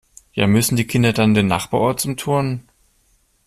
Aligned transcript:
Ja, 0.33 0.47
müssen 0.47 0.77
die 0.77 0.87
Kinder 0.87 1.13
dann 1.13 1.29
in 1.29 1.33
den 1.35 1.47
Nachbarort 1.47 1.99
zum 1.99 2.17
Turnen? 2.17 2.67